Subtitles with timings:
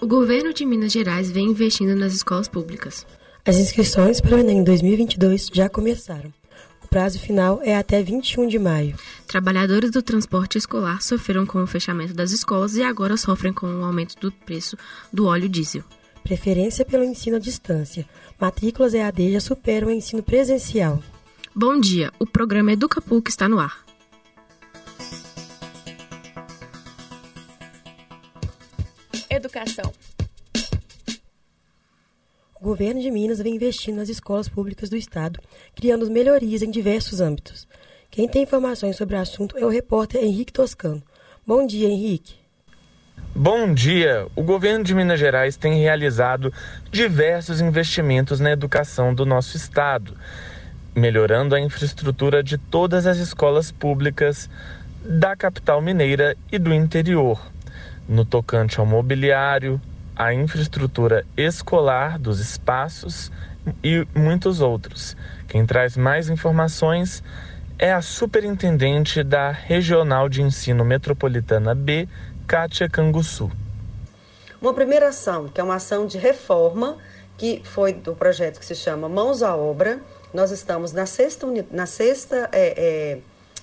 [0.00, 3.04] O governo de Minas Gerais vem investindo nas escolas públicas.
[3.44, 6.32] As inscrições para o Enem 2022 já começaram.
[6.84, 8.94] O prazo final é até 21 de maio.
[9.26, 13.84] Trabalhadores do transporte escolar sofreram com o fechamento das escolas e agora sofrem com o
[13.84, 14.76] aumento do preço
[15.12, 15.82] do óleo diesel.
[16.22, 18.06] Preferência pelo ensino à distância.
[18.40, 21.02] Matrículas EAD já superam o ensino presencial.
[21.52, 23.87] Bom dia, o programa EducaPUC está no ar.
[29.38, 29.92] Educação.
[32.60, 35.40] O governo de Minas vem investindo nas escolas públicas do estado,
[35.76, 37.68] criando melhorias em diversos âmbitos.
[38.10, 41.00] Quem tem informações sobre o assunto é o repórter Henrique Toscano.
[41.46, 42.34] Bom dia, Henrique.
[43.32, 44.26] Bom dia!
[44.34, 46.52] O governo de Minas Gerais tem realizado
[46.90, 50.16] diversos investimentos na educação do nosso estado,
[50.96, 54.50] melhorando a infraestrutura de todas as escolas públicas
[55.04, 57.40] da capital mineira e do interior
[58.08, 59.80] no tocante ao mobiliário,
[60.16, 63.30] à infraestrutura escolar dos espaços
[63.84, 65.16] e muitos outros.
[65.46, 67.22] Quem traz mais informações
[67.78, 72.08] é a superintendente da Regional de Ensino Metropolitana B,
[72.46, 73.50] Kátia Canguçu.
[74.60, 76.96] Uma primeira ação, que é uma ação de reforma,
[77.36, 80.00] que foi do projeto que se chama Mãos à Obra.
[80.34, 83.18] Nós estamos na sexta, na sexta é, é,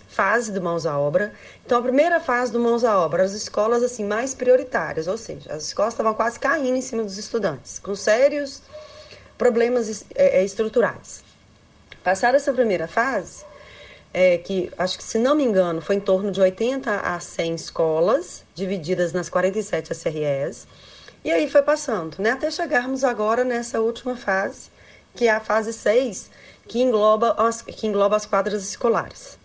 [0.08, 1.34] fase do Mãos à Obra.
[1.66, 5.52] Então, a primeira fase do Mãos à Obra, as escolas assim mais prioritárias, ou seja,
[5.54, 8.62] as escolas estavam quase caindo em cima dos estudantes, com sérios
[9.38, 11.24] problemas é, estruturais.
[12.04, 13.44] Passada essa primeira fase,
[14.14, 17.56] é, que acho que, se não me engano, foi em torno de 80 a 100
[17.56, 20.68] escolas, divididas nas 47 SREs,
[21.24, 24.70] e aí foi passando, né, até chegarmos agora nessa última fase,
[25.16, 26.30] que é a fase 6,
[26.68, 29.38] que engloba as, que engloba as quadras escolares.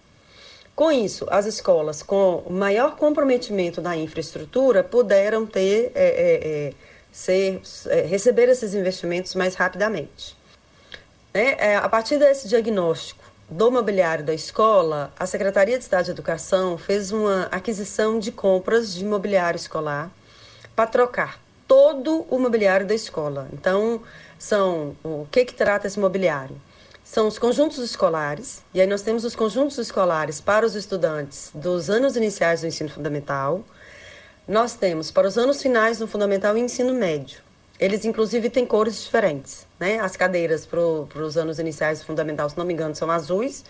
[0.80, 6.72] Com isso, as escolas com maior comprometimento da infraestrutura puderam ter, é, é, é
[7.12, 10.34] ser, é, receber esses investimentos mais rapidamente.
[11.34, 16.78] É, a partir desse diagnóstico do mobiliário da escola, a Secretaria de Estado de Educação
[16.78, 20.10] fez uma aquisição de compras de mobiliário escolar
[20.74, 23.50] para trocar todo o mobiliário da escola.
[23.52, 24.00] Então,
[24.38, 26.56] são o que que trata esse mobiliário?
[27.10, 31.90] São os conjuntos escolares, e aí nós temos os conjuntos escolares para os estudantes dos
[31.90, 33.64] anos iniciais do ensino fundamental.
[34.46, 37.40] Nós temos para os anos finais do fundamental e ensino médio.
[37.80, 39.66] Eles, inclusive, têm cores diferentes.
[39.76, 39.98] Né?
[39.98, 43.64] As cadeiras para os anos iniciais do fundamental, se não me engano, são azuis,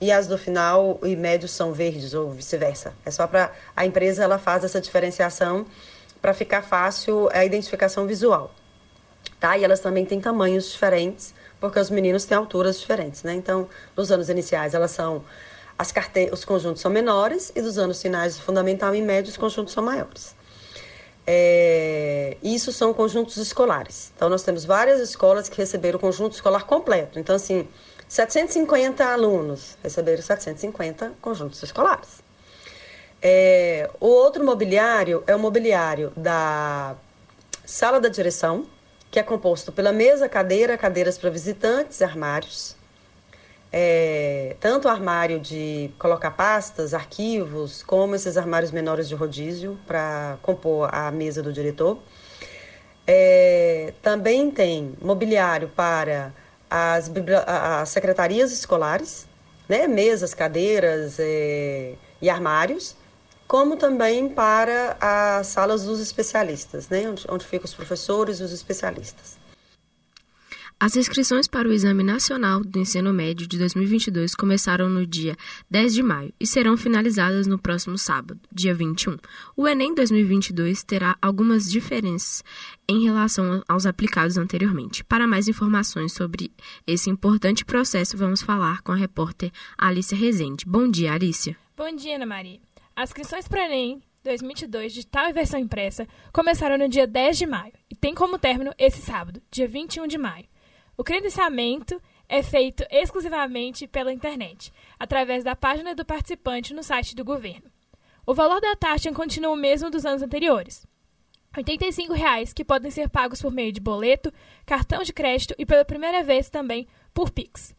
[0.00, 2.94] e as do final e médio são verdes, ou vice-versa.
[3.04, 5.66] É só para a empresa ela faz essa diferenciação
[6.22, 8.50] para ficar fácil a identificação visual.
[9.38, 9.58] Tá?
[9.58, 13.34] E elas também têm tamanhos diferentes porque os meninos têm alturas diferentes, né?
[13.34, 15.22] Então, nos anos iniciais, elas são
[15.78, 16.30] as carte...
[16.32, 20.34] os conjuntos são menores e dos anos finais, fundamental e médio, os conjuntos são maiores.
[21.26, 22.36] É...
[22.42, 24.12] Isso são conjuntos escolares.
[24.16, 27.18] Então, nós temos várias escolas que receberam o conjunto escolar completo.
[27.18, 27.68] Então, assim,
[28.08, 32.22] 750 alunos receberam 750 conjuntos escolares.
[33.22, 33.88] É...
[34.00, 36.96] O outro mobiliário é o mobiliário da
[37.64, 38.66] sala da direção,
[39.10, 42.76] que é composto pela mesa, cadeira, cadeiras para visitantes, armários.
[43.72, 50.88] É, tanto armário de colocar pastas, arquivos, como esses armários menores de rodízio para compor
[50.92, 51.98] a mesa do diretor.
[53.06, 56.32] É, também tem mobiliário para
[56.68, 57.10] as,
[57.46, 59.26] as secretarias escolares,
[59.68, 59.88] né?
[59.88, 62.94] mesas, cadeiras é, e armários
[63.50, 68.52] como também para as salas dos especialistas, né, onde, onde ficam os professores e os
[68.52, 69.36] especialistas.
[70.78, 75.36] As inscrições para o Exame Nacional do Ensino Médio de 2022 começaram no dia
[75.68, 79.16] 10 de maio e serão finalizadas no próximo sábado, dia 21.
[79.56, 82.44] O Enem 2022 terá algumas diferenças
[82.88, 85.02] em relação aos aplicados anteriormente.
[85.02, 86.52] Para mais informações sobre
[86.86, 90.64] esse importante processo, vamos falar com a repórter Alicia Rezende.
[90.64, 91.56] Bom dia, Alicia.
[91.76, 92.69] Bom dia, Ana Maria.
[93.00, 97.72] As inscrições para Enem 2022, digital e versão impressa, começaram no dia 10 de maio
[97.88, 100.44] e tem como término esse sábado, dia 21 de maio.
[100.98, 101.98] O credenciamento
[102.28, 107.70] é feito exclusivamente pela internet, através da página do participante no site do governo.
[108.26, 110.86] O valor da taxa continua o mesmo dos anos anteriores.
[111.56, 114.30] 85 reais, que podem ser pagos por meio de boleto,
[114.66, 117.74] cartão de crédito e pela primeira vez também por Pix.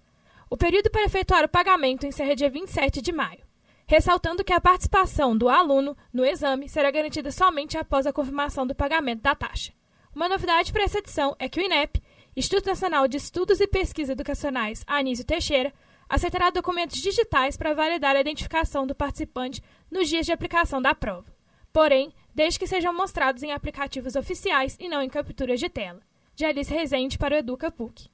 [0.50, 3.51] O período para efetuar o pagamento encerra dia 27 de maio
[3.92, 8.74] ressaltando que a participação do aluno no exame será garantida somente após a confirmação do
[8.74, 9.74] pagamento da taxa.
[10.16, 12.02] Uma novidade para essa edição é que o INEP,
[12.34, 15.74] Instituto Nacional de Estudos e Pesquisas Educacionais Anísio Teixeira,
[16.08, 19.62] aceitará documentos digitais para validar a identificação do participante
[19.92, 21.28] nos dias de aplicação da prova.
[21.74, 26.00] Porém, desde que sejam mostrados em aplicativos oficiais e não em capturas de tela.
[26.34, 28.10] De Alice Rezende para o Educa PUC.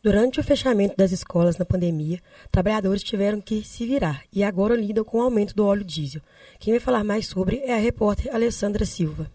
[0.00, 2.20] Durante o fechamento das escolas na pandemia,
[2.52, 6.22] trabalhadores tiveram que se virar e agora lidam com o aumento do óleo diesel.
[6.60, 9.28] Quem vai falar mais sobre é a repórter Alessandra Silva.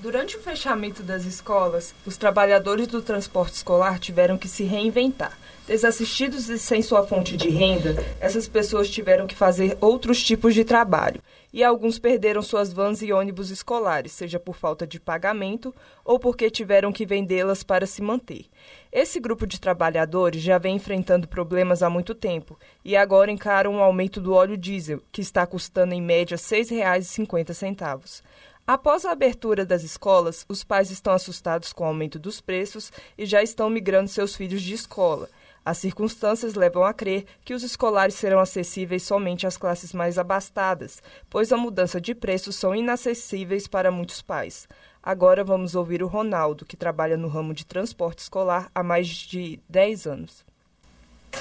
[0.00, 5.36] Durante o fechamento das escolas, os trabalhadores do transporte escolar tiveram que se reinventar.
[5.66, 10.64] Desassistidos e sem sua fonte de renda, essas pessoas tiveram que fazer outros tipos de
[10.64, 11.20] trabalho.
[11.52, 15.74] E alguns perderam suas vans e ônibus escolares, seja por falta de pagamento
[16.04, 18.46] ou porque tiveram que vendê-las para se manter.
[18.90, 23.82] Esse grupo de trabalhadores já vem enfrentando problemas há muito tempo e agora encaram um
[23.82, 28.22] aumento do óleo diesel, que está custando em média R$ 6,50.
[28.66, 33.26] Após a abertura das escolas, os pais estão assustados com o aumento dos preços e
[33.26, 35.28] já estão migrando seus filhos de escola.
[35.64, 41.02] As circunstâncias levam a crer que os escolares serão acessíveis somente às classes mais abastadas,
[41.28, 44.66] pois a mudança de preços são inacessíveis para muitos pais.
[45.08, 49.58] Agora vamos ouvir o Ronaldo, que trabalha no ramo de transporte escolar há mais de
[49.66, 50.44] 10 anos.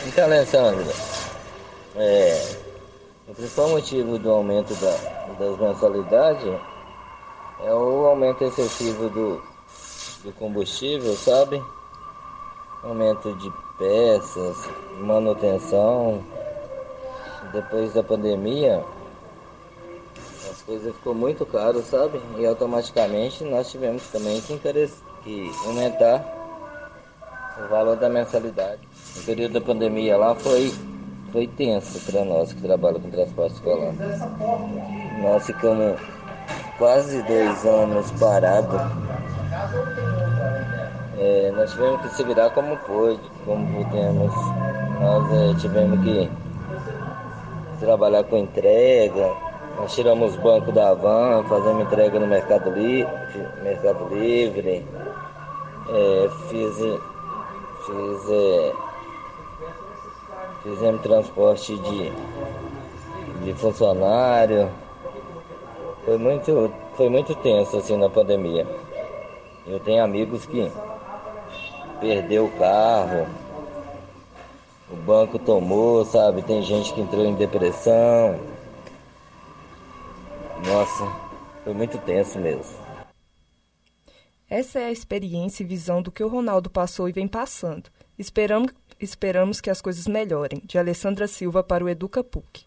[0.08, 0.86] Então, Alessandra,
[1.98, 2.56] é,
[3.28, 4.92] o principal motivo do aumento da,
[5.34, 6.48] das mensalidades
[7.66, 9.44] é o aumento excessivo do,
[10.24, 11.62] do combustível, sabe?
[12.86, 14.70] Aumento de peças,
[15.02, 16.24] manutenção.
[17.52, 18.82] Depois da pandemia,
[20.68, 22.20] as coisas ficou muito caro, sabe?
[22.38, 24.58] E automaticamente nós tivemos também que,
[25.24, 26.26] que aumentar
[27.58, 28.82] o valor da mensalidade.
[29.16, 30.74] No período da pandemia lá foi,
[31.32, 33.94] foi tenso para nós que trabalhamos com transporte escolar.
[35.22, 35.98] Nós ficamos
[36.78, 38.78] quase dois anos parado.
[41.18, 44.34] É, nós tivemos que se virar como pôde, como pudemos.
[45.00, 46.30] Nós é, tivemos que
[47.80, 49.47] trabalhar com entrega.
[49.78, 53.06] Nós tiramos banco da van, fazemos entrega no Mercado, Li
[53.62, 54.84] Mercado Livre.
[55.90, 56.76] É, fiz,
[57.86, 58.74] fiz, é,
[60.64, 62.12] fizemos transporte de,
[63.46, 64.68] de funcionário.
[66.06, 68.66] Foi muito, foi muito tenso assim na pandemia.
[69.68, 70.72] Eu tenho amigos que
[72.00, 73.28] perdeu o carro,
[74.92, 76.42] o banco tomou, sabe?
[76.42, 78.57] Tem gente que entrou em depressão.
[80.66, 81.06] Nossa,
[81.64, 82.88] foi muito tenso mesmo.
[84.50, 87.90] Essa é a experiência e visão do que o Ronaldo passou e vem passando.
[88.18, 90.62] Esperamos, esperamos que as coisas melhorem.
[90.66, 92.66] De Alessandra Silva para o Educa PUC.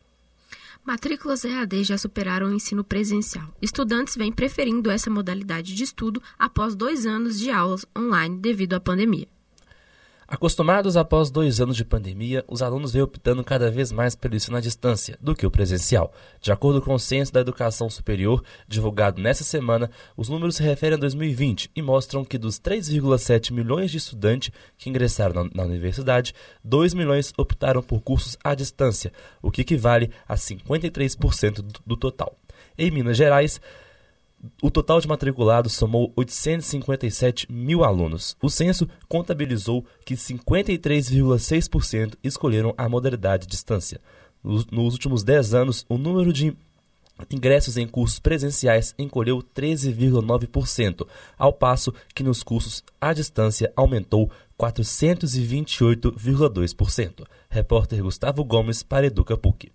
[0.84, 3.48] Matrículas EAD já superaram o ensino presencial.
[3.60, 8.80] Estudantes vêm preferindo essa modalidade de estudo após dois anos de aulas online devido à
[8.80, 9.28] pandemia.
[10.32, 14.56] Acostumados após dois anos de pandemia, os alunos vêm optando cada vez mais pelo ensino
[14.56, 16.12] à distância do que o presencial.
[16.40, 20.94] De acordo com o Censo da Educação Superior, divulgado nesta semana, os números se referem
[20.94, 26.32] a 2020 e mostram que dos 3,7 milhões de estudantes que ingressaram na, na universidade,
[26.62, 29.12] 2 milhões optaram por cursos à distância,
[29.42, 32.36] o que equivale a 53% do, do total.
[32.78, 33.60] Em Minas Gerais,
[34.62, 38.36] o total de matriculados somou 857 mil alunos.
[38.42, 44.00] O censo contabilizou que 53,6% escolheram a modalidade distância.
[44.42, 46.56] Nos últimos 10 anos, o número de
[47.30, 51.06] ingressos em cursos presenciais encolheu 13,9%,
[51.36, 57.26] ao passo que nos cursos à distância aumentou 428,2%.
[57.50, 59.70] Repórter Gustavo Gomes para Educa PUC.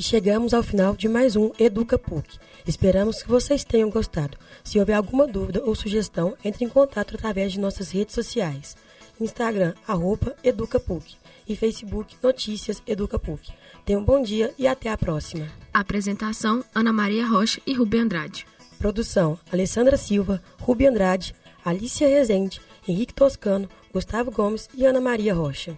[0.00, 2.38] E chegamos ao final de mais um Educa PUC.
[2.66, 4.38] Esperamos que vocês tenham gostado.
[4.64, 8.78] Se houver alguma dúvida ou sugestão, entre em contato através de nossas redes sociais.
[9.20, 11.16] Instagram, arroba EducaPUC
[11.46, 13.52] e Facebook Notícias EducaPUC.
[13.84, 15.46] Tenham um bom dia e até a próxima.
[15.70, 18.46] Apresentação, Ana Maria Rocha e Rubi Andrade.
[18.78, 25.76] Produção, Alessandra Silva, Rubi Andrade, Alicia Rezende, Henrique Toscano, Gustavo Gomes e Ana Maria Rocha.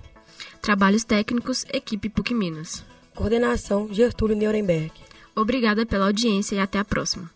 [0.60, 2.91] Trabalhos técnicos, equipe PUC Minas.
[3.14, 4.92] Coordenação Gertúlio Nuremberg.
[5.34, 7.30] Obrigada pela audiência e até a próxima.